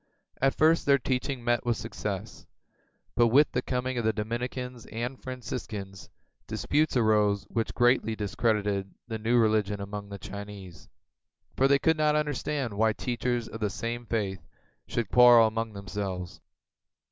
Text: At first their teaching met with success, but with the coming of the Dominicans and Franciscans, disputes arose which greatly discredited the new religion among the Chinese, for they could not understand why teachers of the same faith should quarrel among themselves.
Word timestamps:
At 0.41 0.55
first 0.55 0.87
their 0.87 0.97
teaching 0.97 1.43
met 1.43 1.63
with 1.63 1.77
success, 1.77 2.47
but 3.13 3.27
with 3.27 3.51
the 3.51 3.61
coming 3.61 3.99
of 3.99 4.03
the 4.03 4.11
Dominicans 4.11 4.87
and 4.87 5.21
Franciscans, 5.21 6.09
disputes 6.47 6.97
arose 6.97 7.43
which 7.49 7.75
greatly 7.75 8.15
discredited 8.15 8.95
the 9.07 9.19
new 9.19 9.37
religion 9.37 9.79
among 9.79 10.09
the 10.09 10.17
Chinese, 10.17 10.89
for 11.55 11.67
they 11.67 11.77
could 11.77 11.97
not 11.97 12.15
understand 12.15 12.73
why 12.73 12.93
teachers 12.93 13.47
of 13.47 13.59
the 13.59 13.69
same 13.69 14.07
faith 14.07 14.41
should 14.87 15.11
quarrel 15.11 15.45
among 15.45 15.73
themselves. 15.73 16.41